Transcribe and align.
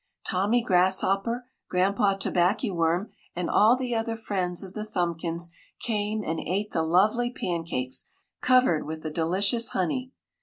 Tommy 0.25 0.63
Grasshopper, 0.63 1.45
Granpa 1.71 2.17
Tobackyworm, 2.19 3.11
and 3.35 3.51
all 3.51 3.77
the 3.77 3.93
other 3.93 4.15
friends 4.15 4.63
of 4.63 4.73
the 4.73 4.83
Thumbkins 4.83 5.49
came 5.79 6.23
and 6.23 6.39
ate 6.39 6.71
the 6.71 6.81
lovely 6.81 7.29
pancakes, 7.29 8.05
covered 8.41 8.83
with 8.87 9.03
the 9.03 9.11
delicious 9.11 9.67
honey. 9.73 10.11